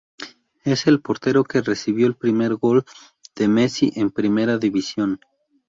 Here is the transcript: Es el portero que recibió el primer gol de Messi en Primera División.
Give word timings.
Es 0.65 0.87
el 0.87 0.99
portero 0.99 1.43
que 1.43 1.61
recibió 1.61 2.07
el 2.07 2.15
primer 2.15 2.55
gol 2.55 2.85
de 3.35 3.47
Messi 3.47 3.91
en 3.95 4.09
Primera 4.09 4.57
División. 4.57 5.19